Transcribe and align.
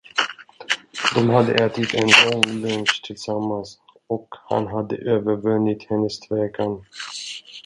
De 1.15 1.29
hade 1.31 1.53
ätit 1.55 1.93
en 1.93 2.07
lång 2.31 2.43
lunch 2.61 3.01
tillsammans, 3.05 3.79
och 4.07 4.27
han 4.47 4.67
hade 4.67 4.95
övervunnit 4.95 5.87
hennes 5.89 6.19
tvekan. 6.19 6.85